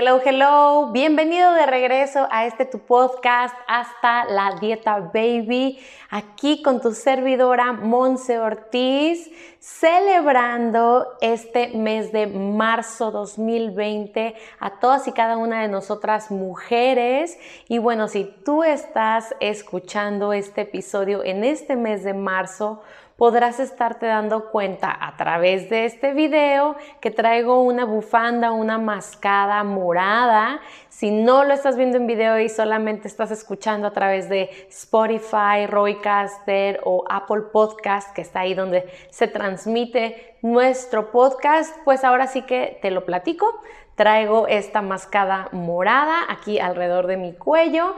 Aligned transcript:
Hello, 0.00 0.20
hello, 0.24 0.92
bienvenido 0.92 1.54
de 1.54 1.66
regreso 1.66 2.28
a 2.30 2.46
este 2.46 2.64
tu 2.64 2.78
podcast 2.78 3.52
hasta 3.66 4.26
la 4.26 4.56
dieta 4.60 5.00
baby, 5.12 5.76
aquí 6.08 6.62
con 6.62 6.80
tu 6.80 6.92
servidora 6.92 7.72
Monse 7.72 8.38
Ortiz, 8.38 9.28
celebrando 9.58 11.04
este 11.20 11.70
mes 11.70 12.12
de 12.12 12.28
marzo 12.28 13.10
2020 13.10 14.36
a 14.60 14.78
todas 14.78 15.08
y 15.08 15.12
cada 15.12 15.36
una 15.36 15.62
de 15.62 15.68
nosotras 15.68 16.30
mujeres. 16.30 17.36
Y 17.66 17.78
bueno, 17.78 18.06
si 18.06 18.22
tú 18.44 18.62
estás 18.62 19.34
escuchando 19.40 20.32
este 20.32 20.60
episodio 20.60 21.24
en 21.24 21.42
este 21.42 21.74
mes 21.74 22.04
de 22.04 22.14
marzo, 22.14 22.82
podrás 23.18 23.58
estarte 23.58 24.06
dando 24.06 24.48
cuenta 24.48 24.96
a 24.96 25.16
través 25.16 25.68
de 25.68 25.86
este 25.86 26.12
video 26.12 26.76
que 27.00 27.10
traigo 27.10 27.60
una 27.62 27.84
bufanda, 27.84 28.52
una 28.52 28.78
mascada 28.78 29.64
morada. 29.64 30.60
Si 30.88 31.10
no 31.10 31.42
lo 31.42 31.52
estás 31.52 31.76
viendo 31.76 31.96
en 31.96 32.06
video 32.06 32.38
y 32.38 32.48
solamente 32.48 33.08
estás 33.08 33.32
escuchando 33.32 33.88
a 33.88 33.90
través 33.90 34.28
de 34.28 34.48
Spotify, 34.68 35.66
Roycaster 35.66 36.80
o 36.84 37.02
Apple 37.10 37.42
Podcast, 37.52 38.14
que 38.14 38.22
está 38.22 38.40
ahí 38.40 38.54
donde 38.54 38.88
se 39.10 39.26
transmite 39.26 40.36
nuestro 40.42 41.10
podcast, 41.10 41.76
pues 41.84 42.04
ahora 42.04 42.28
sí 42.28 42.42
que 42.42 42.78
te 42.80 42.92
lo 42.92 43.04
platico. 43.04 43.62
Traigo 43.96 44.46
esta 44.46 44.80
mascada 44.80 45.48
morada 45.50 46.18
aquí 46.28 46.60
alrededor 46.60 47.08
de 47.08 47.16
mi 47.16 47.34
cuello 47.34 47.96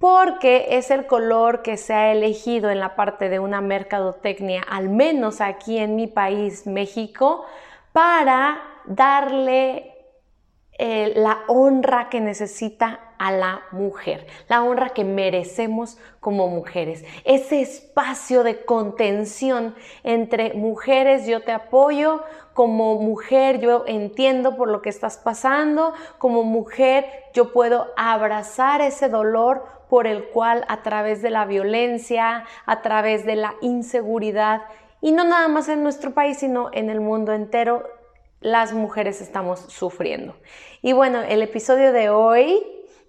porque 0.00 0.78
es 0.78 0.90
el 0.90 1.06
color 1.06 1.60
que 1.60 1.76
se 1.76 1.92
ha 1.92 2.10
elegido 2.10 2.70
en 2.70 2.80
la 2.80 2.96
parte 2.96 3.28
de 3.28 3.38
una 3.38 3.60
mercadotecnia, 3.60 4.62
al 4.62 4.88
menos 4.88 5.42
aquí 5.42 5.76
en 5.76 5.94
mi 5.94 6.06
país, 6.06 6.66
México, 6.66 7.44
para 7.92 8.62
darle 8.86 9.94
eh, 10.78 11.12
la 11.16 11.40
honra 11.48 12.08
que 12.08 12.18
necesita 12.22 13.10
a 13.18 13.30
la 13.30 13.60
mujer, 13.72 14.26
la 14.48 14.62
honra 14.62 14.88
que 14.88 15.04
merecemos 15.04 15.98
como 16.20 16.48
mujeres, 16.48 17.04
ese 17.26 17.60
espacio 17.60 18.42
de 18.42 18.64
contención 18.64 19.74
entre 20.02 20.54
mujeres, 20.54 21.26
yo 21.26 21.42
te 21.42 21.52
apoyo, 21.52 22.22
como 22.54 22.94
mujer 23.02 23.60
yo 23.60 23.84
entiendo 23.86 24.56
por 24.56 24.68
lo 24.68 24.80
que 24.80 24.88
estás 24.88 25.18
pasando, 25.18 25.92
como 26.16 26.42
mujer 26.42 27.04
yo 27.34 27.52
puedo 27.52 27.88
abrazar 27.98 28.80
ese 28.80 29.10
dolor 29.10 29.79
por 29.90 30.06
el 30.06 30.24
cual 30.24 30.64
a 30.68 30.82
través 30.82 31.20
de 31.20 31.28
la 31.28 31.44
violencia, 31.44 32.44
a 32.64 32.80
través 32.80 33.26
de 33.26 33.36
la 33.36 33.54
inseguridad, 33.60 34.62
y 35.02 35.12
no 35.12 35.24
nada 35.24 35.48
más 35.48 35.68
en 35.68 35.82
nuestro 35.82 36.12
país, 36.12 36.38
sino 36.38 36.70
en 36.72 36.88
el 36.88 37.00
mundo 37.00 37.32
entero, 37.32 37.82
las 38.40 38.72
mujeres 38.72 39.20
estamos 39.20 39.60
sufriendo. 39.60 40.36
Y 40.80 40.92
bueno, 40.92 41.20
el 41.20 41.42
episodio 41.42 41.92
de 41.92 42.08
hoy 42.08 42.62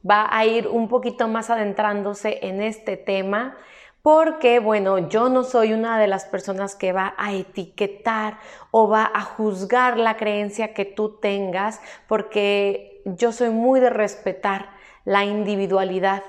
va 0.09 0.27
a 0.29 0.45
ir 0.45 0.67
un 0.67 0.87
poquito 0.87 1.27
más 1.27 1.49
adentrándose 1.49 2.39
en 2.41 2.61
este 2.61 2.97
tema 2.97 3.55
porque, 4.01 4.59
bueno, 4.59 5.09
yo 5.09 5.29
no 5.29 5.43
soy 5.43 5.73
una 5.73 5.99
de 5.99 6.07
las 6.07 6.25
personas 6.25 6.75
que 6.75 6.91
va 6.91 7.13
a 7.17 7.33
etiquetar 7.33 8.39
o 8.71 8.89
va 8.89 9.09
a 9.13 9.21
juzgar 9.21 9.97
la 9.97 10.17
creencia 10.17 10.73
que 10.73 10.85
tú 10.85 11.19
tengas, 11.19 11.79
porque 12.07 13.03
yo 13.05 13.31
soy 13.31 13.49
muy 13.49 13.79
de 13.79 13.91
respetar 13.91 14.71
la 15.05 15.23
individualidad. 15.23 16.23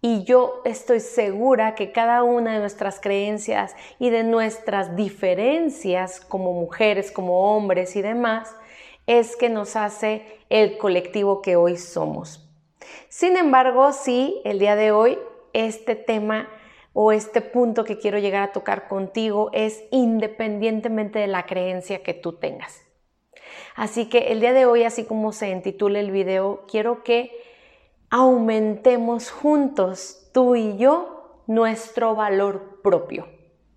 Y 0.00 0.24
yo 0.24 0.62
estoy 0.64 1.00
segura 1.00 1.74
que 1.74 1.90
cada 1.90 2.22
una 2.22 2.54
de 2.54 2.60
nuestras 2.60 3.00
creencias 3.00 3.74
y 3.98 4.10
de 4.10 4.22
nuestras 4.22 4.94
diferencias 4.94 6.20
como 6.20 6.52
mujeres, 6.52 7.10
como 7.10 7.56
hombres 7.56 7.96
y 7.96 8.02
demás, 8.02 8.54
es 9.06 9.36
que 9.36 9.48
nos 9.48 9.76
hace 9.76 10.22
el 10.50 10.78
colectivo 10.78 11.42
que 11.42 11.56
hoy 11.56 11.76
somos. 11.76 12.48
Sin 13.08 13.36
embargo, 13.36 13.92
sí, 13.92 14.40
el 14.44 14.58
día 14.58 14.76
de 14.76 14.92
hoy 14.92 15.18
este 15.52 15.96
tema 15.96 16.48
o 16.92 17.12
este 17.12 17.40
punto 17.40 17.84
que 17.84 17.98
quiero 17.98 18.18
llegar 18.18 18.42
a 18.42 18.52
tocar 18.52 18.88
contigo 18.88 19.50
es 19.52 19.84
independientemente 19.90 21.18
de 21.18 21.26
la 21.26 21.46
creencia 21.46 22.02
que 22.02 22.14
tú 22.14 22.34
tengas. 22.34 22.84
Así 23.74 24.08
que 24.08 24.32
el 24.32 24.40
día 24.40 24.52
de 24.52 24.66
hoy, 24.66 24.84
así 24.84 25.04
como 25.04 25.32
se 25.32 25.50
intitula 25.50 26.00
el 26.00 26.10
video, 26.10 26.64
quiero 26.66 27.02
que 27.04 27.30
aumentemos 28.10 29.30
juntos, 29.30 30.30
tú 30.32 30.56
y 30.56 30.76
yo, 30.76 31.42
nuestro 31.46 32.14
valor 32.14 32.80
propio. 32.82 33.28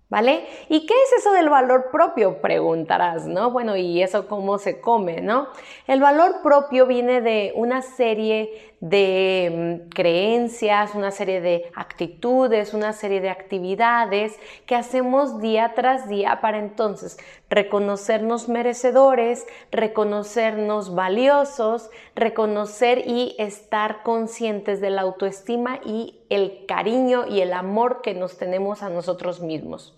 ¿Vale? 0.08 0.44
¿Y 0.68 0.86
qué 0.86 0.94
es 1.04 1.20
eso 1.20 1.32
del 1.32 1.48
valor 1.48 1.90
propio? 1.92 2.40
Preguntarás, 2.40 3.26
¿no? 3.28 3.52
Bueno, 3.52 3.76
¿y 3.76 4.02
eso 4.02 4.26
cómo 4.26 4.58
se 4.58 4.80
come, 4.80 5.20
no? 5.20 5.46
El 5.86 6.00
valor 6.00 6.42
propio 6.42 6.86
viene 6.86 7.20
de 7.20 7.52
una 7.54 7.80
serie 7.80 8.69
de 8.80 9.82
mm, 9.84 9.88
creencias, 9.90 10.94
una 10.94 11.10
serie 11.10 11.42
de 11.42 11.70
actitudes, 11.74 12.72
una 12.72 12.94
serie 12.94 13.20
de 13.20 13.28
actividades 13.28 14.38
que 14.64 14.74
hacemos 14.74 15.40
día 15.40 15.74
tras 15.74 16.08
día 16.08 16.40
para 16.40 16.58
entonces 16.58 17.18
reconocernos 17.50 18.48
merecedores, 18.48 19.46
reconocernos 19.70 20.94
valiosos, 20.94 21.90
reconocer 22.14 23.06
y 23.06 23.36
estar 23.38 24.02
conscientes 24.02 24.80
de 24.80 24.90
la 24.90 25.02
autoestima 25.02 25.80
y 25.84 26.18
el 26.30 26.64
cariño 26.66 27.26
y 27.26 27.42
el 27.42 27.52
amor 27.52 28.00
que 28.02 28.14
nos 28.14 28.38
tenemos 28.38 28.82
a 28.82 28.88
nosotros 28.88 29.40
mismos. 29.40 29.94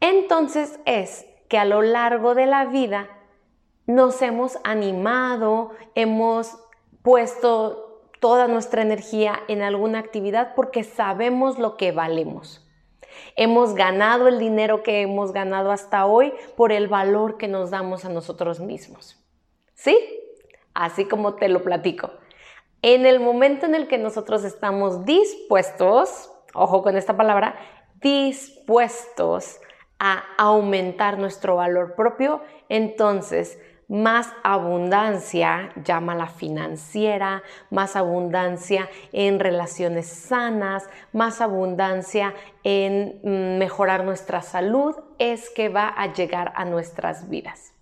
Entonces 0.00 0.78
es 0.84 1.26
que 1.48 1.58
a 1.58 1.64
lo 1.64 1.82
largo 1.82 2.36
de 2.36 2.46
la 2.46 2.66
vida 2.66 3.08
nos 3.86 4.22
hemos 4.22 4.58
animado, 4.62 5.72
hemos 5.94 6.58
puesto 7.02 7.83
toda 8.24 8.48
nuestra 8.48 8.80
energía 8.80 9.42
en 9.48 9.60
alguna 9.60 9.98
actividad 9.98 10.54
porque 10.54 10.82
sabemos 10.82 11.58
lo 11.58 11.76
que 11.76 11.92
valemos. 11.92 12.66
Hemos 13.36 13.74
ganado 13.74 14.28
el 14.28 14.38
dinero 14.38 14.82
que 14.82 15.02
hemos 15.02 15.34
ganado 15.34 15.70
hasta 15.70 16.06
hoy 16.06 16.32
por 16.56 16.72
el 16.72 16.88
valor 16.88 17.36
que 17.36 17.48
nos 17.48 17.70
damos 17.70 18.06
a 18.06 18.08
nosotros 18.08 18.60
mismos. 18.60 19.22
¿Sí? 19.74 19.98
Así 20.72 21.04
como 21.04 21.34
te 21.34 21.50
lo 21.50 21.62
platico. 21.62 22.12
En 22.80 23.04
el 23.04 23.20
momento 23.20 23.66
en 23.66 23.74
el 23.74 23.88
que 23.88 23.98
nosotros 23.98 24.42
estamos 24.42 25.04
dispuestos, 25.04 26.32
ojo 26.54 26.82
con 26.82 26.96
esta 26.96 27.18
palabra, 27.18 27.56
dispuestos 28.00 29.60
a 29.98 30.24
aumentar 30.38 31.18
nuestro 31.18 31.56
valor 31.56 31.94
propio, 31.94 32.40
entonces 32.70 33.58
más 33.94 34.28
abundancia, 34.42 35.70
la 35.86 36.26
financiera, 36.26 37.44
más 37.70 37.94
abundancia 37.94 38.90
en 39.12 39.38
relaciones 39.38 40.08
sanas, 40.08 40.88
más 41.12 41.40
abundancia 41.40 42.34
en 42.64 43.20
mm, 43.22 43.58
mejorar 43.58 44.02
nuestra 44.02 44.42
salud, 44.42 44.96
es 45.20 45.48
que 45.48 45.68
va 45.68 45.94
a 45.96 46.12
llegar 46.12 46.52
a 46.56 46.64
nuestras 46.64 47.28
vidas. 47.28 47.72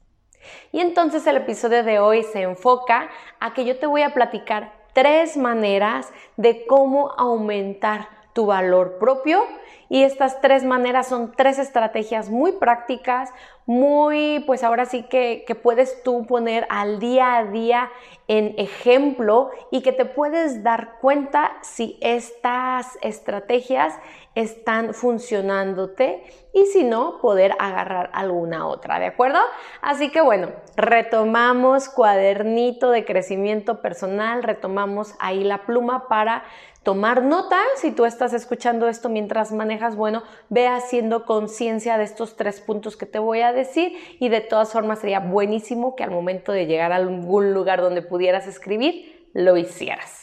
Y 0.70 0.80
entonces 0.80 1.26
el 1.26 1.38
episodio 1.38 1.82
de 1.82 1.98
hoy 1.98 2.24
se 2.24 2.42
enfoca 2.42 3.08
a 3.40 3.54
que 3.54 3.64
yo 3.64 3.78
te 3.78 3.86
voy 3.86 4.02
a 4.02 4.12
platicar 4.12 4.70
tres 4.92 5.38
maneras 5.38 6.12
de 6.36 6.66
cómo 6.66 7.12
aumentar 7.16 8.08
tu 8.32 8.46
valor 8.46 8.98
propio. 8.98 9.42
Y 9.88 10.04
estas 10.04 10.40
tres 10.40 10.64
maneras 10.64 11.08
son 11.08 11.32
tres 11.36 11.58
estrategias 11.58 12.30
muy 12.30 12.52
prácticas, 12.52 13.30
muy, 13.66 14.42
pues 14.46 14.64
ahora 14.64 14.86
sí 14.86 15.02
que, 15.02 15.44
que, 15.46 15.54
puedes 15.54 16.02
tú 16.02 16.26
poner 16.26 16.66
al 16.70 16.98
día 16.98 17.36
a 17.36 17.44
día 17.44 17.90
en 18.26 18.54
ejemplo 18.56 19.50
y 19.70 19.82
que 19.82 19.92
te 19.92 20.06
puedes 20.06 20.62
dar 20.62 20.96
cuenta 21.00 21.52
si 21.60 21.98
estas 22.00 22.98
estrategias 23.02 23.94
están 24.34 24.94
funcionándote 24.94 26.22
y 26.54 26.66
si 26.66 26.84
no, 26.84 27.18
poder 27.20 27.54
agarrar 27.58 28.10
alguna 28.12 28.66
otra, 28.66 28.98
¿de 28.98 29.06
acuerdo? 29.06 29.38
Así 29.80 30.10
que 30.10 30.20
bueno, 30.20 30.50
retomamos 30.76 31.88
cuadernito 31.88 32.90
de 32.90 33.04
crecimiento 33.04 33.80
personal, 33.80 34.42
retomamos 34.42 35.14
ahí 35.18 35.44
la 35.44 35.64
pluma 35.64 36.08
para 36.08 36.44
tomar 36.82 37.22
nota. 37.22 37.58
Si 37.76 37.92
tú 37.92 38.04
estás 38.04 38.32
escuchando 38.32 38.88
esto 38.88 39.08
mientras 39.08 39.52
manejas, 39.52 39.96
bueno, 39.96 40.22
ve 40.48 40.68
haciendo 40.68 41.24
conciencia 41.24 41.96
de 41.96 42.04
estos 42.04 42.36
tres 42.36 42.60
puntos 42.60 42.96
que 42.96 43.06
te 43.06 43.18
voy 43.18 43.40
a 43.40 43.52
decir 43.52 43.96
y 44.18 44.28
de 44.28 44.40
todas 44.40 44.72
formas 44.72 45.00
sería 45.00 45.20
buenísimo 45.20 45.96
que 45.96 46.04
al 46.04 46.10
momento 46.10 46.52
de 46.52 46.66
llegar 46.66 46.92
a 46.92 46.96
algún 46.96 47.54
lugar 47.54 47.80
donde 47.80 48.02
pudieras 48.02 48.46
escribir, 48.46 49.28
lo 49.32 49.56
hicieras. 49.56 50.21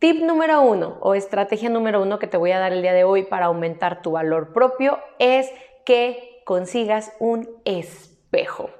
Tip 0.00 0.22
número 0.22 0.62
uno 0.62 0.96
o 1.02 1.14
estrategia 1.14 1.68
número 1.68 2.00
uno 2.00 2.18
que 2.18 2.26
te 2.26 2.38
voy 2.38 2.52
a 2.52 2.58
dar 2.58 2.72
el 2.72 2.80
día 2.80 2.94
de 2.94 3.04
hoy 3.04 3.22
para 3.22 3.46
aumentar 3.46 4.00
tu 4.00 4.12
valor 4.12 4.54
propio 4.54 4.98
es 5.18 5.52
que 5.84 6.40
consigas 6.46 7.12
un 7.18 7.46
espejo. 7.66 8.70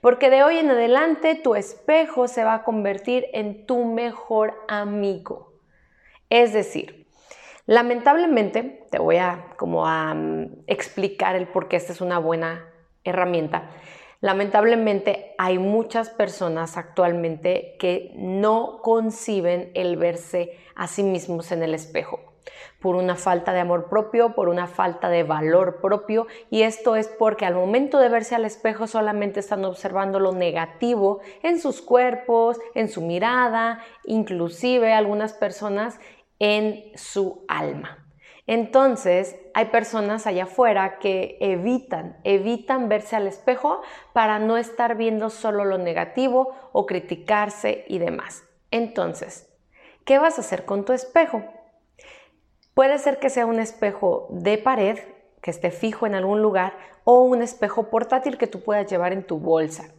Porque 0.00 0.30
de 0.30 0.44
hoy 0.44 0.58
en 0.58 0.70
adelante 0.70 1.34
tu 1.34 1.56
espejo 1.56 2.28
se 2.28 2.44
va 2.44 2.54
a 2.54 2.62
convertir 2.62 3.26
en 3.32 3.66
tu 3.66 3.84
mejor 3.84 4.54
amigo. 4.68 5.54
Es 6.28 6.52
decir, 6.52 7.08
lamentablemente, 7.66 8.86
te 8.92 9.00
voy 9.00 9.16
a 9.16 9.46
como 9.56 9.88
a 9.88 10.14
mm, 10.14 10.66
explicar 10.68 11.34
el 11.34 11.48
por 11.48 11.66
qué 11.66 11.74
esta 11.74 11.92
es 11.92 12.00
una 12.00 12.20
buena 12.20 12.64
herramienta. 13.02 13.70
Lamentablemente 14.20 15.34
hay 15.38 15.58
muchas 15.58 16.10
personas 16.10 16.76
actualmente 16.76 17.76
que 17.78 18.12
no 18.16 18.80
conciben 18.82 19.70
el 19.74 19.96
verse 19.96 20.58
a 20.74 20.88
sí 20.88 21.02
mismos 21.02 21.52
en 21.52 21.62
el 21.62 21.72
espejo 21.72 22.20
por 22.80 22.96
una 22.96 23.16
falta 23.16 23.52
de 23.52 23.60
amor 23.60 23.88
propio, 23.88 24.34
por 24.34 24.48
una 24.48 24.66
falta 24.66 25.08
de 25.08 25.22
valor 25.22 25.80
propio 25.80 26.26
y 26.50 26.62
esto 26.62 26.96
es 26.96 27.08
porque 27.08 27.46
al 27.46 27.54
momento 27.54 27.98
de 27.98 28.08
verse 28.08 28.34
al 28.34 28.44
espejo 28.44 28.86
solamente 28.86 29.40
están 29.40 29.64
observando 29.64 30.18
lo 30.20 30.32
negativo 30.32 31.20
en 31.42 31.60
sus 31.60 31.80
cuerpos, 31.80 32.58
en 32.74 32.88
su 32.88 33.02
mirada, 33.02 33.82
inclusive 34.04 34.92
algunas 34.92 35.32
personas 35.32 35.98
en 36.38 36.84
su 36.94 37.44
alma. 37.48 38.09
Entonces, 38.46 39.36
hay 39.54 39.66
personas 39.66 40.26
allá 40.26 40.44
afuera 40.44 40.98
que 40.98 41.36
evitan, 41.40 42.18
evitan 42.24 42.88
verse 42.88 43.16
al 43.16 43.26
espejo 43.26 43.82
para 44.12 44.38
no 44.38 44.56
estar 44.56 44.96
viendo 44.96 45.30
solo 45.30 45.64
lo 45.64 45.78
negativo 45.78 46.54
o 46.72 46.86
criticarse 46.86 47.84
y 47.88 47.98
demás. 47.98 48.44
Entonces, 48.70 49.48
¿qué 50.04 50.18
vas 50.18 50.38
a 50.38 50.40
hacer 50.40 50.64
con 50.64 50.84
tu 50.84 50.92
espejo? 50.92 51.42
Puede 52.74 52.98
ser 52.98 53.18
que 53.18 53.30
sea 53.30 53.46
un 53.46 53.58
espejo 53.58 54.28
de 54.30 54.58
pared 54.58 54.98
que 55.42 55.50
esté 55.50 55.70
fijo 55.70 56.06
en 56.06 56.14
algún 56.14 56.42
lugar 56.42 56.76
o 57.04 57.20
un 57.20 57.42
espejo 57.42 57.90
portátil 57.90 58.38
que 58.38 58.46
tú 58.46 58.62
puedas 58.62 58.90
llevar 58.90 59.12
en 59.12 59.26
tu 59.26 59.38
bolsa. 59.38 59.92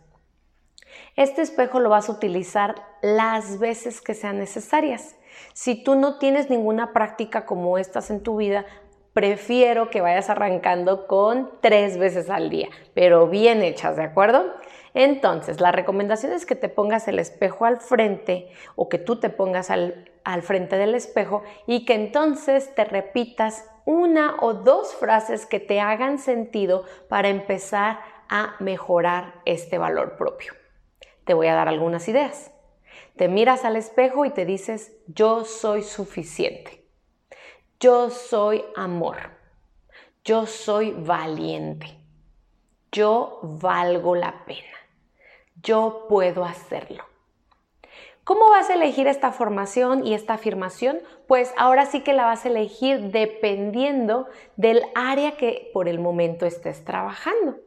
Este 1.16 1.42
espejo 1.42 1.80
lo 1.80 1.90
vas 1.90 2.10
a 2.10 2.14
utilizar 2.14 2.76
las 3.02 3.60
veces 3.60 4.02
que 4.02 4.14
sean 4.14 4.38
necesarias. 4.38 5.16
Si 5.54 5.84
tú 5.84 5.96
no 5.96 6.18
tienes 6.18 6.50
ninguna 6.50 6.94
práctica 6.94 7.46
como 7.46 7.78
estas 7.78 8.10
en 8.10 8.22
tu 8.22 8.38
vida, 8.38 8.66
prefiero 9.14 9.90
que 9.90 10.02
vayas 10.02 10.30
arrancando 10.30 11.08
con 11.08 11.52
tres 11.62 11.98
veces 11.98 12.30
al 12.30 12.50
día, 12.50 12.70
pero 12.94 13.28
bien 13.28 13.62
hechas, 13.62 13.98
¿de 13.98 14.04
acuerdo? 14.04 14.46
Entonces, 14.94 15.62
la 15.62 15.72
recomendación 15.72 16.34
es 16.34 16.46
que 16.46 16.56
te 16.56 16.70
pongas 16.70 17.08
el 17.08 17.20
espejo 17.20 17.66
al 17.66 17.80
frente 17.80 18.50
o 18.76 18.90
que 18.90 18.98
tú 18.98 19.20
te 19.20 19.30
pongas 19.30 19.70
al, 19.70 20.12
al 20.24 20.42
frente 20.42 20.78
del 20.78 20.96
espejo 20.96 21.44
y 21.66 21.86
que 21.86 21.94
entonces 21.94 22.74
te 22.76 22.84
repitas 22.84 23.66
una 23.86 24.36
o 24.42 24.54
dos 24.54 24.94
frases 24.96 25.46
que 25.46 25.60
te 25.60 25.80
hagan 25.80 26.20
sentido 26.20 26.86
para 27.10 27.30
empezar 27.30 28.00
a 28.30 28.56
mejorar 28.60 29.42
este 29.46 29.78
valor 29.78 30.16
propio. 30.18 30.54
Te 31.26 31.34
voy 31.34 31.48
a 31.48 31.56
dar 31.56 31.68
algunas 31.68 32.08
ideas. 32.08 32.51
Te 33.22 33.28
miras 33.28 33.66
al 33.66 33.76
espejo 33.76 34.26
y 34.26 34.32
te 34.32 34.48
dices, 34.48 34.98
yo 35.06 35.46
soy 35.46 35.84
suficiente. 35.84 36.88
Yo 37.80 38.10
soy 38.10 38.66
amor. 38.76 39.18
Yo 40.24 40.48
soy 40.48 40.90
valiente. 40.90 42.00
Yo 42.92 43.38
valgo 43.44 44.16
la 44.16 44.44
pena. 44.46 44.76
Yo 45.62 46.08
puedo 46.10 46.44
hacerlo. 46.44 47.06
¿Cómo 48.24 48.50
vas 48.50 48.72
a 48.72 48.74
elegir 48.74 49.06
esta 49.06 49.32
formación 49.32 50.04
y 50.04 50.16
esta 50.16 50.34
afirmación? 50.34 50.98
Pues 51.28 51.54
ahora 51.58 51.86
sí 51.86 52.02
que 52.02 52.14
la 52.14 52.26
vas 52.26 52.46
a 52.46 52.50
elegir 52.50 53.12
dependiendo 53.12 54.26
del 54.56 54.82
área 54.96 55.38
que 55.38 55.70
por 55.76 55.88
el 55.88 56.00
momento 56.00 56.48
estés 56.48 56.84
trabajando. 56.84 57.60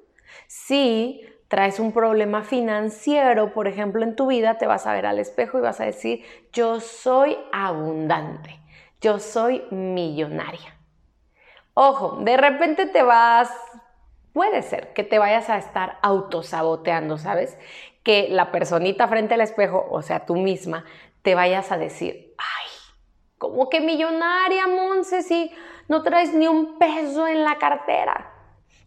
Si 0.49 1.25
traes 1.49 1.79
un 1.79 1.93
problema 1.93 2.43
financiero, 2.43 3.53
por 3.53 3.69
ejemplo, 3.69 4.03
en 4.03 4.17
tu 4.17 4.27
vida, 4.27 4.59
te 4.59 4.67
vas 4.67 4.87
a 4.87 4.93
ver 4.93 5.07
al 5.07 5.19
espejo 5.19 5.59
y 5.59 5.63
vas 5.63 5.81
a 5.81 5.85
decir, 5.85 6.25
yo 6.53 6.81
soy 6.81 7.37
abundante, 7.53 8.61
yo 9.01 9.19
soy 9.19 9.65
millonaria. 9.71 10.79
Ojo, 11.75 12.19
de 12.23 12.37
repente 12.37 12.87
te 12.87 13.03
vas, 13.03 13.53
puede 14.33 14.63
ser 14.63 14.93
que 14.93 15.05
te 15.05 15.19
vayas 15.19 15.51
a 15.51 15.59
estar 15.59 15.99
autosaboteando, 16.03 17.19
¿sabes? 17.19 17.59
Que 18.03 18.29
la 18.31 18.53
personita 18.53 19.09
frente 19.09 19.35
al 19.35 19.41
espejo, 19.41 19.87
o 19.91 20.03
sea, 20.03 20.25
tú 20.25 20.37
misma, 20.37 20.85
te 21.23 21.35
vayas 21.35 21.73
a 21.73 21.79
decir, 21.79 22.35
ay, 22.39 22.71
¿cómo 23.39 23.69
que 23.69 23.81
millonaria, 23.81 24.67
Monse, 24.69 25.23
si 25.23 25.51
no 25.89 26.03
traes 26.03 26.33
ni 26.33 26.47
un 26.47 26.79
peso 26.79 27.27
en 27.27 27.45
la 27.45 27.59
cartera? 27.59 28.31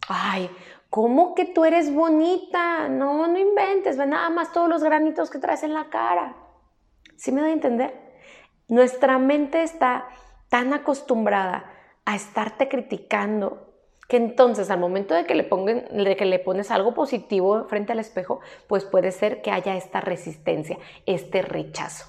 Ay, 0.08 0.50
¿Cómo 0.90 1.34
que 1.34 1.44
tú 1.44 1.64
eres 1.64 1.92
bonita? 1.92 2.88
No, 2.88 3.26
no 3.26 3.38
inventes, 3.38 3.98
ve 3.98 4.06
nada 4.06 4.30
más 4.30 4.52
todos 4.52 4.68
los 4.68 4.82
granitos 4.82 5.30
que 5.30 5.38
traes 5.38 5.62
en 5.62 5.74
la 5.74 5.90
cara. 5.90 6.36
¿Sí 7.16 7.30
me 7.30 7.42
doy 7.42 7.50
a 7.50 7.54
entender? 7.54 8.08
Nuestra 8.68 9.18
mente 9.18 9.62
está 9.62 10.08
tan 10.48 10.72
acostumbrada 10.72 11.70
a 12.04 12.16
estarte 12.16 12.68
criticando 12.68 13.68
que 14.08 14.16
entonces 14.16 14.70
al 14.70 14.80
momento 14.80 15.14
de 15.14 15.26
que 15.26 15.34
le, 15.34 16.24
le 16.26 16.38
pones 16.38 16.70
algo 16.70 16.94
positivo 16.94 17.66
frente 17.68 17.92
al 17.92 17.98
espejo, 17.98 18.40
pues 18.66 18.86
puede 18.86 19.12
ser 19.12 19.42
que 19.42 19.50
haya 19.50 19.76
esta 19.76 20.00
resistencia, 20.00 20.78
este 21.04 21.42
rechazo. 21.42 22.06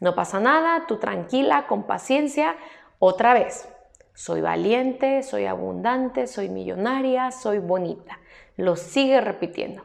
No 0.00 0.16
pasa 0.16 0.40
nada, 0.40 0.86
tú 0.88 0.98
tranquila, 0.98 1.68
con 1.68 1.86
paciencia, 1.86 2.56
otra 2.98 3.34
vez, 3.34 3.68
soy 4.20 4.42
valiente, 4.42 5.22
soy 5.22 5.46
abundante, 5.46 6.26
soy 6.26 6.50
millonaria, 6.50 7.30
soy 7.30 7.58
bonita. 7.58 8.20
Lo 8.58 8.76
sigue 8.76 9.18
repitiendo. 9.22 9.82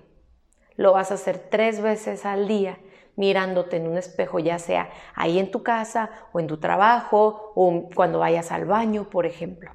Lo 0.75 0.91
vas 0.91 1.11
a 1.11 1.13
hacer 1.13 1.37
tres 1.49 1.79
veces 1.79 2.25
al 2.25 2.45
día 2.45 2.77
mirándote 3.15 3.77
en 3.77 3.87
un 3.87 3.97
espejo, 3.97 4.39
ya 4.39 4.59
sea 4.59 4.89
ahí 5.15 5.39
en 5.39 5.51
tu 5.51 5.63
casa 5.63 6.09
o 6.33 6.41
en 6.41 6.47
tu 6.47 6.57
trabajo 6.57 7.53
o 7.55 7.87
cuando 7.95 8.19
vayas 8.19 8.51
al 8.51 8.65
baño, 8.65 9.09
por 9.09 9.25
ejemplo. 9.25 9.71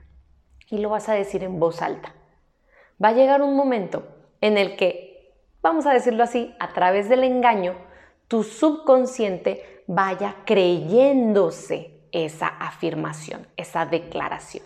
Y 0.69 0.77
lo 0.77 0.91
vas 0.91 1.09
a 1.09 1.15
decir 1.15 1.43
en 1.43 1.59
voz 1.59 1.81
alta. 1.81 2.15
Va 3.03 3.09
a 3.09 3.15
llegar 3.15 3.41
un 3.41 3.57
momento 3.57 4.09
en 4.43 4.59
el 4.59 4.77
que, 4.77 5.39
vamos 5.63 5.87
a 5.87 5.95
decirlo 5.95 6.23
así, 6.23 6.55
a 6.61 6.75
través 6.75 7.09
del 7.09 7.25
engaño, 7.25 7.77
tu 8.29 8.43
subconsciente 8.43 9.85
vaya 9.87 10.37
creyéndose 10.45 12.00
esa 12.13 12.49
afirmación, 12.49 13.47
esa 13.57 13.87
declaración. 13.87 14.65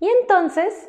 Y 0.00 0.08
entonces 0.08 0.88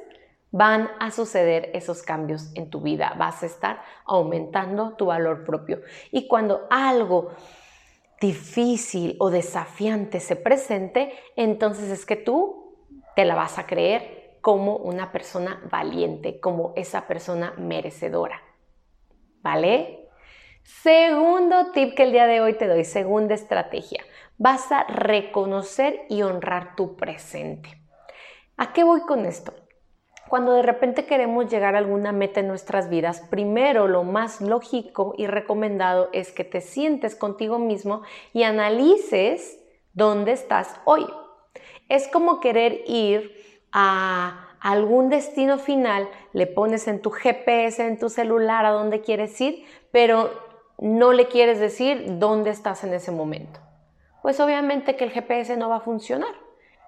van 0.52 0.90
a 1.00 1.12
suceder 1.12 1.72
esos 1.74 2.04
cambios 2.04 2.52
en 2.56 2.70
tu 2.70 2.82
vida, 2.82 3.16
vas 3.18 3.42
a 3.44 3.48
estar 3.48 3.82
aumentando 4.06 4.94
tu 4.96 5.08
valor 5.08 5.46
propio. 5.46 5.82
Y 6.12 6.28
cuando 6.28 6.68
algo 6.70 7.32
difícil 8.22 9.16
o 9.20 9.30
desafiante 9.32 10.20
se 10.20 10.36
presente, 10.36 11.12
entonces 11.36 11.90
es 11.90 12.06
que 12.06 12.16
tú 12.16 12.76
te 13.16 13.26
la 13.26 13.36
vas 13.36 13.58
a 13.58 13.66
creer 13.66 14.38
como 14.42 14.78
una 14.78 15.12
persona 15.12 15.62
valiente, 15.72 16.40
como 16.40 16.74
esa 16.76 17.08
persona 17.08 17.54
merecedora. 17.58 18.42
¿Vale? 19.42 20.08
Segundo 20.64 21.72
tip 21.72 21.96
que 21.96 22.04
el 22.04 22.12
día 22.12 22.28
de 22.28 22.42
hoy 22.42 22.54
te 22.54 22.68
doy, 22.68 22.86
segunda 22.86 23.34
estrategia 23.34 24.04
vas 24.44 24.74
a 24.74 24.84
reconocer 24.84 26.02
y 26.10 26.22
honrar 26.22 26.76
tu 26.76 26.98
presente. 26.98 27.78
¿A 28.58 28.74
qué 28.74 28.84
voy 28.84 29.00
con 29.04 29.26
esto? 29.26 29.54
Cuando 30.28 30.52
de 30.52 30.64
repente 30.64 31.06
queremos 31.06 31.50
llegar 31.50 31.76
a 31.76 31.78
alguna 31.78 32.12
meta 32.12 32.42
en 32.42 32.50
nuestras 32.50 32.90
vidas, 32.90 33.22
primero 33.30 33.88
lo 33.88 34.04
más 34.04 34.42
lógico 34.42 35.14
y 35.18 35.28
recomendado 35.28 36.10
es 36.12 36.34
que 36.34 36.44
te 36.44 36.60
sientes 36.60 37.16
contigo 37.16 37.58
mismo 37.58 38.02
y 38.34 38.44
analices 38.44 39.60
dónde 39.94 40.34
estás 40.34 40.76
hoy. 40.84 41.06
Es 41.88 42.10
como 42.10 42.42
querer 42.42 42.82
ir 42.86 43.32
a 43.72 44.58
algún 44.60 45.08
destino 45.08 45.58
final, 45.58 46.10
le 46.34 46.48
pones 46.48 46.90
en 46.90 47.02
tu 47.02 47.12
GPS, 47.12 47.88
en 47.88 47.98
tu 47.98 48.10
celular 48.10 48.66
a 48.66 48.72
dónde 48.72 49.00
quieres 49.00 49.40
ir, 49.40 49.64
pero 49.94 50.32
no 50.80 51.14
le 51.14 51.30
quieres 51.30 51.62
decir 51.62 52.20
dónde 52.20 52.50
estás 52.50 52.84
en 52.84 52.94
ese 52.94 53.12
momento 53.12 53.62
pues 54.24 54.40
obviamente 54.40 54.96
que 54.96 55.04
el 55.04 55.12
GPS 55.12 55.56
no 55.58 55.70
va 55.70 55.76
a 55.76 55.82
funcionar. 55.82 56.34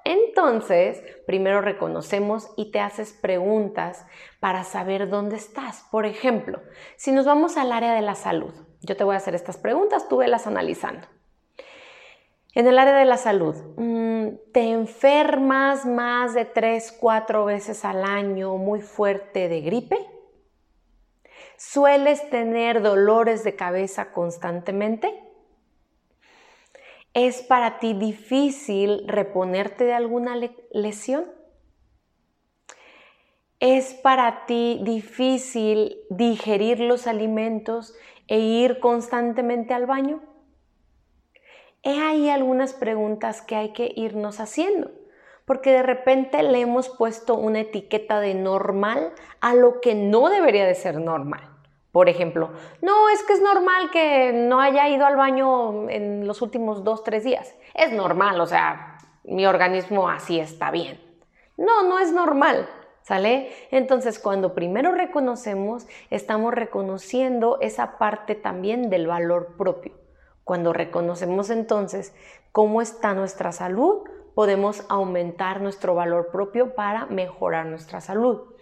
Entonces, 0.05 1.03
primero 1.27 1.61
reconocemos 1.61 2.49
y 2.55 2.71
te 2.71 2.79
haces 2.79 3.11
preguntas 3.11 4.05
para 4.39 4.63
saber 4.63 5.09
dónde 5.09 5.35
estás. 5.35 5.85
Por 5.91 6.05
ejemplo, 6.05 6.61
si 6.95 7.11
nos 7.11 7.25
vamos 7.25 7.57
al 7.57 7.71
área 7.71 7.93
de 7.93 8.01
la 8.01 8.15
salud, 8.15 8.53
yo 8.81 8.95
te 8.95 9.03
voy 9.03 9.15
a 9.15 9.17
hacer 9.17 9.35
estas 9.35 9.57
preguntas, 9.57 10.07
tú 10.07 10.17
velas 10.17 10.47
analizando. 10.47 11.07
En 12.53 12.67
el 12.67 12.79
área 12.79 12.95
de 12.95 13.03
la 13.03 13.17
salud, 13.17 13.55
mm, 13.75 14.51
¿te 14.53 14.69
enfermas 14.69 15.85
más 15.85 16.33
de 16.33 16.45
3, 16.45 16.95
4 17.01 17.43
veces 17.43 17.83
al 17.83 18.05
año 18.05 18.55
muy 18.55 18.79
fuerte 18.79 19.49
de 19.49 19.59
gripe? 19.59 19.97
¿Sueles 21.57 22.29
tener 22.29 22.81
dolores 22.81 23.43
de 23.43 23.57
cabeza 23.57 24.13
constantemente? 24.13 25.24
¿Es 27.15 27.41
para 27.41 27.79
ti 27.79 27.93
difícil 27.93 29.07
reponerte 29.07 29.85
de 29.85 29.93
alguna 29.93 30.35
lesión? 30.73 31.23
¿Es 33.61 33.93
para 33.93 34.45
ti 34.45 34.81
difícil 34.83 35.97
digerir 36.09 36.81
los 36.81 37.07
alimentos 37.07 37.95
e 38.27 38.39
ir 38.39 38.81
constantemente 38.81 39.73
al 39.73 39.85
baño? 39.85 40.23
He 41.83 42.01
ahí 42.01 42.27
algunas 42.27 42.73
preguntas 42.73 43.41
que 43.41 43.55
hay 43.55 43.71
que 43.71 43.93
irnos 43.95 44.41
haciendo, 44.41 44.91
porque 45.45 45.71
de 45.71 45.83
repente 45.83 46.43
le 46.43 46.59
hemos 46.59 46.89
puesto 46.89 47.35
una 47.35 47.61
etiqueta 47.61 48.19
de 48.19 48.33
normal 48.33 49.13
a 49.39 49.55
lo 49.55 49.79
que 49.79 49.95
no 49.95 50.27
debería 50.27 50.65
de 50.65 50.75
ser 50.75 50.99
normal. 50.99 51.54
Por 51.95 52.09
ejemplo, 52.09 52.49
no, 52.81 53.07
es 53.07 53.23
que 53.23 53.31
es 53.31 53.41
normal 53.41 53.89
que 53.89 54.33
no 54.33 54.59
haya 54.59 54.89
ido 54.89 55.05
al 55.05 55.15
baño 55.15 55.89
en 55.89 56.27
los 56.27 56.41
últimos 56.41 56.83
dos, 56.83 57.05
tres 57.05 57.23
días. 57.23 57.55
Es 57.73 57.93
normal, 57.93 58.41
o 58.41 58.45
sea, 58.45 58.97
mi 59.23 59.45
organismo 59.45 60.09
así 60.09 60.37
está 60.37 60.71
bien. 60.71 60.99
No, 61.55 61.87
no 61.87 61.99
es 61.99 62.11
normal, 62.11 62.67
¿sale? 63.01 63.49
Entonces, 63.71 64.19
cuando 64.19 64.53
primero 64.53 64.91
reconocemos, 64.91 65.87
estamos 66.09 66.53
reconociendo 66.53 67.59
esa 67.61 67.97
parte 67.97 68.35
también 68.35 68.89
del 68.89 69.07
valor 69.07 69.55
propio. 69.57 69.93
Cuando 70.43 70.73
reconocemos 70.73 71.49
entonces 71.49 72.13
cómo 72.51 72.81
está 72.81 73.13
nuestra 73.13 73.53
salud, 73.53 74.03
podemos 74.35 74.85
aumentar 74.89 75.61
nuestro 75.61 75.95
valor 75.95 76.29
propio 76.31 76.75
para 76.75 77.07
mejorar 77.07 77.65
nuestra 77.65 78.01
salud 78.01 78.55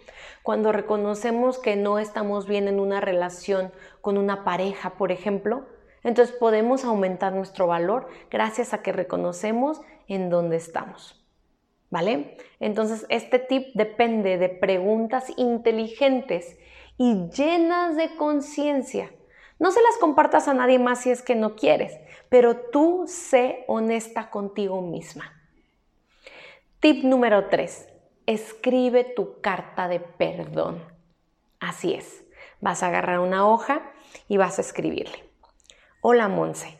cuando 0.44 0.72
reconocemos 0.72 1.58
que 1.58 1.74
no 1.74 1.98
estamos 1.98 2.46
bien 2.46 2.68
en 2.68 2.78
una 2.78 3.00
relación 3.00 3.72
con 4.02 4.18
una 4.18 4.44
pareja, 4.44 4.90
por 4.98 5.10
ejemplo, 5.10 5.64
entonces 6.02 6.36
podemos 6.36 6.84
aumentar 6.84 7.32
nuestro 7.32 7.66
valor 7.66 8.08
gracias 8.30 8.74
a 8.74 8.82
que 8.82 8.92
reconocemos 8.92 9.80
en 10.06 10.28
dónde 10.28 10.56
estamos. 10.56 11.26
¿Vale? 11.88 12.36
Entonces, 12.60 13.06
este 13.08 13.38
tip 13.38 13.68
depende 13.74 14.36
de 14.36 14.50
preguntas 14.50 15.32
inteligentes 15.38 16.58
y 16.98 17.30
llenas 17.30 17.96
de 17.96 18.14
conciencia. 18.16 19.10
No 19.58 19.70
se 19.70 19.80
las 19.80 19.96
compartas 19.98 20.46
a 20.46 20.52
nadie 20.52 20.78
más 20.78 21.00
si 21.00 21.10
es 21.10 21.22
que 21.22 21.36
no 21.36 21.56
quieres, 21.56 21.98
pero 22.28 22.56
tú 22.70 23.04
sé 23.06 23.64
honesta 23.66 24.28
contigo 24.28 24.82
misma. 24.82 25.32
Tip 26.84 27.02
número 27.02 27.46
3 27.46 27.88
escribe 28.26 29.04
tu 29.04 29.40
carta 29.40 29.88
de 29.88 30.00
perdón. 30.00 30.84
Así 31.58 31.94
es, 31.94 32.26
vas 32.60 32.82
a 32.82 32.88
agarrar 32.88 33.20
una 33.20 33.48
hoja 33.48 33.90
y 34.28 34.36
vas 34.36 34.58
a 34.58 34.60
escribirle. 34.60 35.24
Hola 36.02 36.28
Monse, 36.28 36.78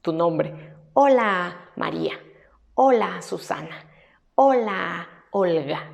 tu 0.00 0.12
nombre. 0.12 0.74
Hola 0.94 1.70
María. 1.76 2.18
Hola 2.74 3.22
Susana. 3.22 3.88
Hola 4.34 5.08
Olga. 5.30 5.88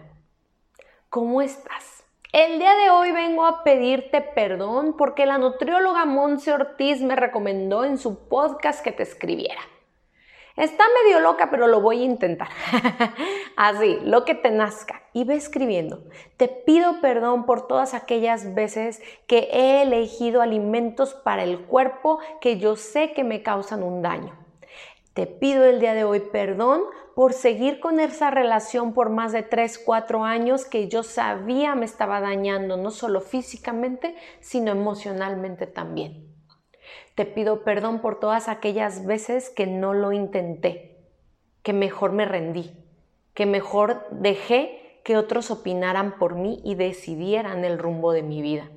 ¿Cómo 1.10 1.42
estás? 1.42 2.04
El 2.32 2.58
día 2.58 2.74
de 2.76 2.88
hoy 2.88 3.12
vengo 3.12 3.44
a 3.44 3.62
pedirte 3.62 4.22
perdón 4.22 4.96
porque 4.96 5.26
la 5.26 5.36
nutrióloga 5.36 6.06
Monse 6.06 6.50
Ortiz 6.50 7.02
me 7.02 7.14
recomendó 7.14 7.84
en 7.84 7.98
su 7.98 8.26
podcast 8.26 8.82
que 8.82 8.92
te 8.92 9.02
escribiera. 9.02 9.60
Está 10.58 10.84
medio 11.04 11.20
loca, 11.20 11.50
pero 11.52 11.68
lo 11.68 11.80
voy 11.80 12.02
a 12.02 12.04
intentar. 12.04 12.48
Así, 13.56 13.96
lo 14.02 14.24
que 14.24 14.34
te 14.34 14.50
nazca. 14.50 15.02
Y 15.12 15.22
ve 15.22 15.36
escribiendo. 15.36 16.02
Te 16.36 16.48
pido 16.48 17.00
perdón 17.00 17.46
por 17.46 17.68
todas 17.68 17.94
aquellas 17.94 18.56
veces 18.56 19.00
que 19.28 19.48
he 19.52 19.82
elegido 19.82 20.42
alimentos 20.42 21.14
para 21.14 21.44
el 21.44 21.60
cuerpo 21.60 22.18
que 22.40 22.58
yo 22.58 22.74
sé 22.74 23.12
que 23.12 23.22
me 23.22 23.44
causan 23.44 23.84
un 23.84 24.02
daño. 24.02 24.36
Te 25.14 25.28
pido 25.28 25.64
el 25.64 25.78
día 25.78 25.94
de 25.94 26.02
hoy 26.02 26.20
perdón 26.20 26.82
por 27.14 27.34
seguir 27.34 27.78
con 27.78 28.00
esa 28.00 28.32
relación 28.32 28.94
por 28.94 29.10
más 29.10 29.30
de 29.30 29.44
3, 29.44 29.78
4 29.78 30.24
años 30.24 30.64
que 30.64 30.88
yo 30.88 31.04
sabía 31.04 31.76
me 31.76 31.84
estaba 31.84 32.20
dañando, 32.20 32.76
no 32.76 32.90
solo 32.90 33.20
físicamente, 33.20 34.16
sino 34.40 34.72
emocionalmente 34.72 35.68
también. 35.68 36.27
Te 37.14 37.24
pido 37.24 37.64
perdón 37.64 38.00
por 38.00 38.20
todas 38.20 38.48
aquellas 38.48 39.04
veces 39.04 39.50
que 39.50 39.66
no 39.66 39.94
lo 39.94 40.12
intenté, 40.12 40.96
que 41.62 41.72
mejor 41.72 42.12
me 42.12 42.24
rendí, 42.24 42.72
que 43.34 43.44
mejor 43.44 44.06
dejé 44.10 45.00
que 45.04 45.16
otros 45.16 45.50
opinaran 45.50 46.18
por 46.18 46.34
mí 46.34 46.60
y 46.64 46.74
decidieran 46.74 47.64
el 47.64 47.78
rumbo 47.78 48.12
de 48.12 48.22
mi 48.22 48.42
vida. 48.42 48.70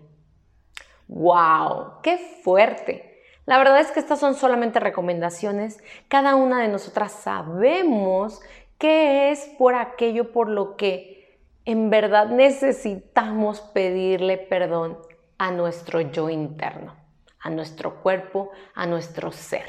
¡Wow! 1.07 2.01
¡Qué 2.01 2.17
fuerte! 2.43 3.21
La 3.45 3.57
verdad 3.57 3.79
es 3.79 3.91
que 3.91 3.99
estas 3.99 4.19
son 4.19 4.33
solamente 4.35 4.79
recomendaciones. 4.79 5.83
Cada 6.07 6.35
una 6.35 6.61
de 6.61 6.67
nosotras 6.67 7.11
sabemos 7.11 8.41
qué 8.77 9.31
es 9.31 9.51
por 9.57 9.75
aquello 9.75 10.31
por 10.31 10.47
lo 10.47 10.77
que 10.77 11.39
en 11.65 11.89
verdad 11.89 12.27
necesitamos 12.27 13.61
pedirle 13.61 14.37
perdón 14.37 14.97
a 15.37 15.51
nuestro 15.51 16.01
yo 16.01 16.29
interno 16.29 16.95
a 17.41 17.49
nuestro 17.49 18.01
cuerpo, 18.01 18.51
a 18.73 18.85
nuestro 18.85 19.31
ser. 19.31 19.65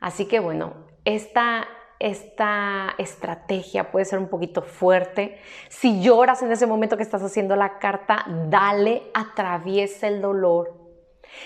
Así 0.00 0.26
que 0.26 0.38
bueno, 0.38 0.86
esta, 1.04 1.66
esta 1.98 2.94
estrategia 2.98 3.90
puede 3.90 4.04
ser 4.04 4.18
un 4.18 4.28
poquito 4.28 4.62
fuerte. 4.62 5.40
Si 5.68 6.00
lloras 6.02 6.42
en 6.42 6.52
ese 6.52 6.66
momento 6.66 6.96
que 6.96 7.02
estás 7.02 7.22
haciendo 7.22 7.56
la 7.56 7.78
carta, 7.78 8.24
dale, 8.48 9.10
atraviesa 9.14 10.08
el 10.08 10.20
dolor. 10.20 10.74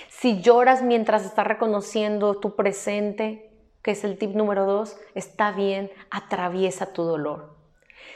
Si 0.08 0.40
lloras 0.42 0.82
mientras 0.82 1.24
estás 1.24 1.46
reconociendo 1.46 2.38
tu 2.38 2.54
presente, 2.54 3.50
que 3.82 3.92
es 3.92 4.04
el 4.04 4.18
tip 4.18 4.34
número 4.34 4.66
dos, 4.66 4.96
está 5.14 5.50
bien, 5.52 5.90
atraviesa 6.10 6.92
tu 6.92 7.02
dolor 7.02 7.61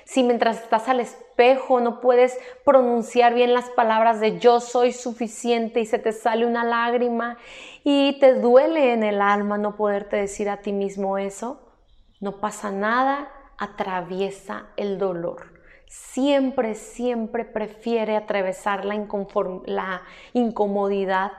si 0.05 0.23
mientras 0.23 0.62
estás 0.62 0.88
al 0.88 1.00
espejo 1.00 1.81
no 1.81 2.00
puedes 2.00 2.38
pronunciar 2.64 3.35
bien 3.35 3.52
las 3.55 3.71
palabras 3.71 4.21
de 4.21 4.38
yo 4.38 4.61
soy 4.61 4.93
suficiente 4.93 5.81
y 5.81 5.87
se 5.87 5.99
te 5.99 6.12
sale 6.12 6.47
una 6.47 6.64
lágrima 6.64 7.38
y 7.85 8.19
te 8.21 8.35
duele 8.35 8.93
en 8.93 9.02
el 9.02 9.21
alma 9.21 9.59
no 9.59 9.76
poderte 9.76 10.16
decir 10.16 10.49
a 10.49 10.59
ti 10.59 10.73
mismo 10.73 11.19
eso, 11.19 11.61
no 12.21 12.40
pasa 12.40 12.71
nada, 12.71 13.31
atraviesa 13.59 14.69
el 14.76 14.99
dolor. 14.99 15.55
Siempre, 15.88 16.75
siempre 16.75 17.45
prefiere 17.45 18.16
atravesar 18.16 18.85
la, 18.85 19.07
la 19.66 20.02
incomodidad, 20.33 21.33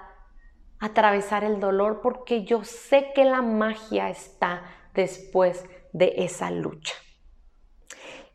atravesar 0.80 1.44
el 1.44 1.60
dolor, 1.60 2.02
porque 2.02 2.44
yo 2.44 2.64
sé 2.64 3.12
que 3.14 3.26
la 3.26 3.42
magia 3.42 4.10
está 4.10 4.64
después 4.94 5.66
de 5.94 6.14
esa 6.18 6.52
lucha. 6.52 6.94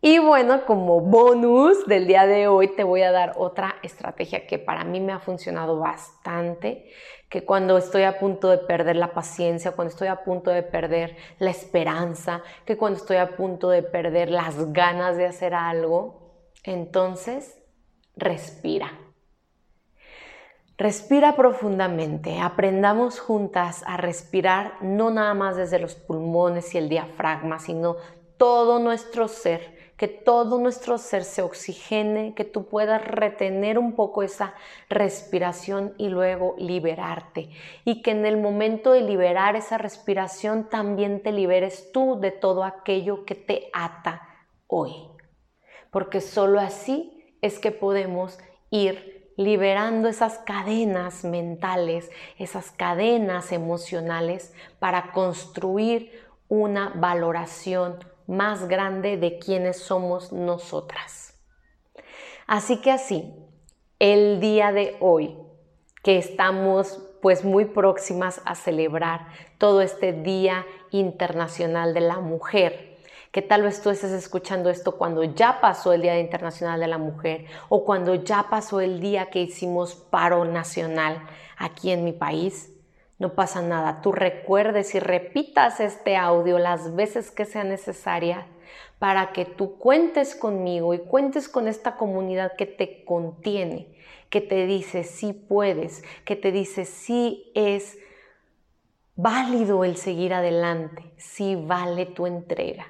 Y 0.04 0.18
bueno, 0.18 0.66
como 0.66 1.00
bonus 1.00 1.86
del 1.86 2.08
día 2.08 2.26
de 2.26 2.48
hoy 2.48 2.74
te 2.74 2.82
voy 2.82 3.02
a 3.02 3.12
dar 3.12 3.34
otra 3.36 3.76
estrategia 3.84 4.48
que 4.48 4.58
para 4.58 4.82
mí 4.82 4.98
me 4.98 5.12
ha 5.12 5.20
funcionado 5.20 5.78
bastante, 5.78 6.90
que 7.28 7.44
cuando 7.44 7.78
estoy 7.78 8.02
a 8.02 8.18
punto 8.18 8.50
de 8.50 8.58
perder 8.58 8.96
la 8.96 9.14
paciencia, 9.14 9.70
cuando 9.70 9.92
estoy 9.92 10.08
a 10.08 10.24
punto 10.24 10.50
de 10.50 10.64
perder 10.64 11.16
la 11.38 11.50
esperanza, 11.50 12.42
que 12.64 12.76
cuando 12.76 12.98
estoy 12.98 13.18
a 13.18 13.36
punto 13.36 13.70
de 13.70 13.84
perder 13.84 14.28
las 14.28 14.72
ganas 14.72 15.16
de 15.16 15.26
hacer 15.26 15.54
algo, 15.54 16.32
entonces 16.64 17.62
respira. 18.16 18.98
Respira 20.76 21.36
profundamente, 21.36 22.40
aprendamos 22.40 23.20
juntas 23.20 23.84
a 23.86 23.98
respirar 23.98 24.82
no 24.82 25.10
nada 25.10 25.34
más 25.34 25.54
desde 25.54 25.78
los 25.78 25.94
pulmones 25.94 26.74
y 26.74 26.78
el 26.78 26.88
diafragma, 26.88 27.60
sino 27.60 27.98
todo 28.36 28.80
nuestro 28.80 29.28
ser 29.28 29.71
que 30.02 30.08
todo 30.08 30.58
nuestro 30.58 30.98
ser 30.98 31.22
se 31.22 31.42
oxigene, 31.42 32.34
que 32.34 32.44
tú 32.44 32.66
puedas 32.66 33.04
retener 33.04 33.78
un 33.78 33.92
poco 33.92 34.24
esa 34.24 34.52
respiración 34.88 35.94
y 35.96 36.08
luego 36.08 36.56
liberarte. 36.58 37.50
Y 37.84 38.02
que 38.02 38.10
en 38.10 38.26
el 38.26 38.36
momento 38.36 38.90
de 38.90 39.02
liberar 39.02 39.54
esa 39.54 39.78
respiración 39.78 40.68
también 40.68 41.22
te 41.22 41.30
liberes 41.30 41.92
tú 41.92 42.18
de 42.18 42.32
todo 42.32 42.64
aquello 42.64 43.24
que 43.24 43.36
te 43.36 43.70
ata 43.72 44.28
hoy. 44.66 44.92
Porque 45.92 46.20
solo 46.20 46.58
así 46.58 47.36
es 47.40 47.60
que 47.60 47.70
podemos 47.70 48.40
ir 48.70 49.30
liberando 49.36 50.08
esas 50.08 50.38
cadenas 50.38 51.22
mentales, 51.22 52.10
esas 52.40 52.72
cadenas 52.72 53.52
emocionales 53.52 54.52
para 54.80 55.12
construir 55.12 56.26
una 56.48 56.88
valoración 56.88 58.00
más 58.32 58.66
grande 58.66 59.16
de 59.16 59.38
quienes 59.38 59.78
somos 59.78 60.32
nosotras. 60.32 61.38
Así 62.46 62.80
que 62.80 62.90
así, 62.90 63.32
el 63.98 64.40
día 64.40 64.72
de 64.72 64.96
hoy, 65.00 65.36
que 66.02 66.18
estamos 66.18 67.00
pues 67.20 67.44
muy 67.44 67.66
próximas 67.66 68.40
a 68.44 68.54
celebrar 68.54 69.28
todo 69.58 69.80
este 69.80 70.12
Día 70.12 70.66
Internacional 70.90 71.94
de 71.94 72.00
la 72.00 72.18
Mujer, 72.18 72.98
que 73.30 73.42
tal 73.42 73.62
vez 73.62 73.80
tú 73.80 73.90
estés 73.90 74.10
escuchando 74.10 74.70
esto 74.70 74.98
cuando 74.98 75.22
ya 75.22 75.60
pasó 75.60 75.92
el 75.92 76.02
Día 76.02 76.18
Internacional 76.18 76.80
de 76.80 76.88
la 76.88 76.98
Mujer 76.98 77.46
o 77.68 77.84
cuando 77.84 78.14
ya 78.16 78.46
pasó 78.50 78.80
el 78.80 79.00
día 79.00 79.26
que 79.26 79.42
hicimos 79.42 79.94
paro 79.94 80.44
nacional 80.44 81.22
aquí 81.56 81.92
en 81.92 82.04
mi 82.04 82.12
país, 82.12 82.71
no 83.22 83.34
pasa 83.34 83.62
nada. 83.62 84.00
Tú 84.02 84.10
recuerdes 84.10 84.96
y 84.96 84.98
repitas 84.98 85.78
este 85.78 86.16
audio 86.16 86.58
las 86.58 86.96
veces 86.96 87.30
que 87.30 87.44
sea 87.44 87.62
necesaria 87.62 88.48
para 88.98 89.32
que 89.32 89.44
tú 89.44 89.78
cuentes 89.78 90.34
conmigo 90.34 90.92
y 90.92 90.98
cuentes 90.98 91.48
con 91.48 91.68
esta 91.68 91.96
comunidad 91.96 92.56
que 92.56 92.66
te 92.66 93.04
contiene, 93.04 93.94
que 94.28 94.40
te 94.40 94.66
dice 94.66 95.04
sí 95.04 95.32
puedes, 95.32 96.02
que 96.24 96.34
te 96.34 96.50
dice 96.50 96.84
sí 96.84 97.52
es 97.54 97.96
válido 99.14 99.84
el 99.84 99.96
seguir 99.96 100.34
adelante, 100.34 101.12
sí 101.16 101.54
vale 101.54 102.06
tu 102.06 102.26
entrega. 102.26 102.88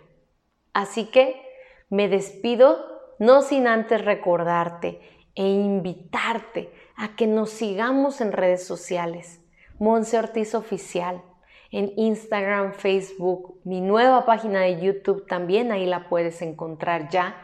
Así 0.72 1.10
que 1.10 1.42
me 1.90 2.08
despido 2.08 2.86
no 3.18 3.42
sin 3.42 3.66
antes 3.66 4.02
recordarte 4.02 4.98
e 5.34 5.46
invitarte 5.46 6.72
a 6.96 7.16
que 7.16 7.26
nos 7.26 7.50
sigamos 7.50 8.22
en 8.22 8.32
redes 8.32 8.66
sociales. 8.66 9.41
Monse 9.82 10.16
Ortiz 10.16 10.54
Oficial, 10.54 11.22
en 11.72 11.92
Instagram, 11.96 12.72
Facebook, 12.72 13.58
mi 13.64 13.80
nueva 13.80 14.24
página 14.24 14.60
de 14.60 14.80
YouTube 14.80 15.26
también 15.26 15.72
ahí 15.72 15.86
la 15.86 16.08
puedes 16.08 16.40
encontrar 16.40 17.08
ya. 17.08 17.34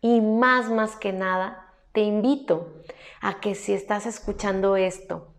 Y 0.00 0.22
más, 0.22 0.70
más 0.70 0.96
que 0.96 1.12
nada, 1.12 1.66
te 1.92 2.00
invito 2.00 2.82
a 3.20 3.40
que 3.40 3.54
si 3.54 3.74
estás 3.74 4.06
escuchando 4.06 4.76
esto 4.76 5.34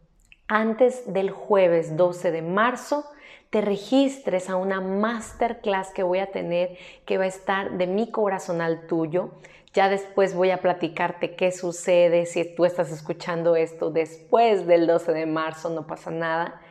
antes 0.47 1.11
del 1.11 1.31
jueves 1.31 1.97
12 1.97 2.29
de 2.29 2.43
marzo, 2.43 3.03
te 3.49 3.59
registres 3.61 4.47
a 4.47 4.55
una 4.55 4.79
masterclass 4.79 5.89
que 5.89 6.03
voy 6.03 6.19
a 6.19 6.31
tener 6.31 6.77
que 7.07 7.17
va 7.17 7.23
a 7.23 7.29
estar 7.29 7.79
de 7.79 7.87
mi 7.87 8.11
corazón 8.11 8.61
al 8.61 8.85
tuyo. 8.85 9.31
Ya 9.73 9.89
después 9.89 10.33
voy 10.35 10.51
a 10.51 10.61
platicarte 10.61 11.35
qué 11.35 11.51
sucede 11.51 12.27
si 12.27 12.45
tú 12.53 12.65
estás 12.65 12.91
escuchando 12.91 13.55
esto 13.55 13.89
después 13.89 14.67
del 14.67 14.85
12 14.85 15.13
de 15.13 15.25
marzo, 15.25 15.71
no 15.71 15.87
pasa 15.87 16.11
nada. 16.11 16.61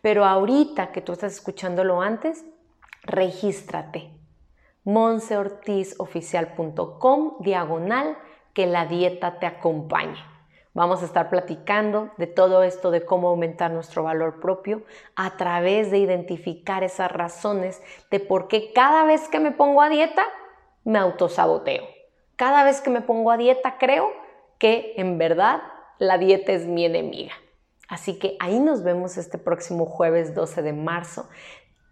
Pero 0.00 0.24
ahorita 0.24 0.92
que 0.92 1.00
tú 1.00 1.10
estás 1.12 1.32
escuchándolo 1.32 2.00
antes, 2.00 2.44
regístrate. 3.02 4.12
monseortizoficial.com 4.84 7.38
diagonal 7.40 8.16
que 8.52 8.66
la 8.66 8.86
dieta 8.86 9.40
te 9.40 9.46
acompañe. 9.46 10.22
Vamos 10.74 11.02
a 11.02 11.06
estar 11.06 11.30
platicando 11.30 12.10
de 12.16 12.28
todo 12.28 12.62
esto, 12.62 12.92
de 12.92 13.04
cómo 13.04 13.28
aumentar 13.28 13.72
nuestro 13.72 14.04
valor 14.04 14.40
propio 14.40 14.84
a 15.16 15.36
través 15.36 15.90
de 15.90 15.98
identificar 15.98 16.84
esas 16.84 17.12
razones 17.12 17.82
de 18.10 18.20
por 18.20 18.48
qué 18.48 18.72
cada 18.72 19.04
vez 19.04 19.28
que 19.28 19.40
me 19.40 19.50
pongo 19.50 19.82
a 19.82 19.88
dieta 19.88 20.22
me 20.84 20.98
autosaboteo. 20.98 21.91
Cada 22.42 22.64
vez 22.64 22.80
que 22.80 22.90
me 22.90 23.02
pongo 23.02 23.30
a 23.30 23.36
dieta 23.36 23.78
creo 23.78 24.10
que 24.58 24.94
en 24.96 25.16
verdad 25.16 25.62
la 26.00 26.18
dieta 26.18 26.50
es 26.50 26.66
mi 26.66 26.84
enemiga. 26.84 27.34
Así 27.88 28.18
que 28.18 28.36
ahí 28.40 28.58
nos 28.58 28.82
vemos 28.82 29.16
este 29.16 29.38
próximo 29.38 29.86
jueves 29.86 30.34
12 30.34 30.60
de 30.62 30.72
marzo. 30.72 31.28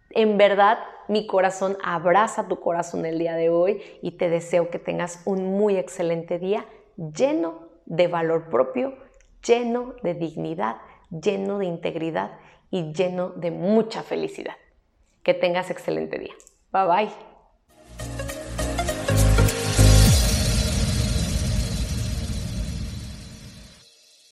En 0.09 0.37
verdad, 0.37 0.79
mi 1.07 1.25
corazón 1.25 1.77
abraza 1.81 2.49
tu 2.49 2.59
corazón 2.59 3.05
el 3.05 3.17
día 3.17 3.37
de 3.37 3.49
hoy 3.49 3.81
y 4.01 4.17
te 4.17 4.29
deseo 4.29 4.69
que 4.69 4.77
tengas 4.77 5.21
un 5.23 5.57
muy 5.57 5.77
excelente 5.77 6.37
día 6.37 6.65
lleno 6.97 7.69
de 7.85 8.09
valor 8.09 8.49
propio, 8.49 8.97
lleno 9.47 9.95
de 10.03 10.15
dignidad, 10.15 10.81
lleno 11.11 11.59
de 11.59 11.65
integridad 11.67 12.31
y 12.71 12.91
lleno 12.91 13.29
de 13.29 13.51
mucha 13.51 14.03
felicidad. 14.03 14.57
Que 15.23 15.33
tengas 15.33 15.71
excelente 15.71 16.19
día. 16.19 16.33
Bye 16.73 16.87
bye. 16.87 17.30